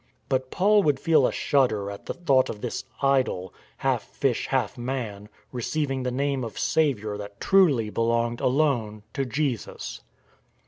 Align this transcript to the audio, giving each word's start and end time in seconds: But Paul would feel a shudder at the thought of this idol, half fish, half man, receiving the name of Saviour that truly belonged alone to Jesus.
But 0.29 0.49
Paul 0.49 0.81
would 0.81 0.99
feel 0.99 1.27
a 1.27 1.31
shudder 1.31 1.91
at 1.91 2.07
the 2.07 2.15
thought 2.15 2.49
of 2.49 2.61
this 2.61 2.85
idol, 3.03 3.53
half 3.77 4.01
fish, 4.01 4.47
half 4.47 4.75
man, 4.75 5.29
receiving 5.51 6.01
the 6.01 6.09
name 6.11 6.43
of 6.43 6.57
Saviour 6.57 7.17
that 7.19 7.39
truly 7.39 7.91
belonged 7.91 8.41
alone 8.41 9.03
to 9.13 9.25
Jesus. 9.25 10.01